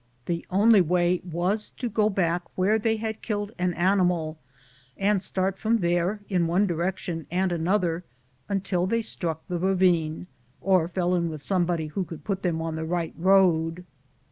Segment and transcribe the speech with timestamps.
[0.25, 4.39] The only way was to go back where they had killed an animal
[4.97, 8.03] and start from there in one direction and another
[8.49, 10.25] until they struck the ravine
[10.59, 13.85] or fell in with somebody who could put them on the right road.